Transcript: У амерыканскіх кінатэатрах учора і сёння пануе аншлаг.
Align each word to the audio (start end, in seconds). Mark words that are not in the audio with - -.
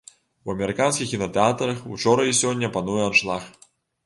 У 0.45 0.53
амерыканскіх 0.53 1.11
кінатэатрах 1.11 1.83
учора 1.97 2.27
і 2.31 2.39
сёння 2.41 2.71
пануе 2.79 3.05
аншлаг. 3.11 3.49